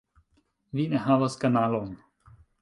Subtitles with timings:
[0.79, 1.93] -Vi ne havas kanalon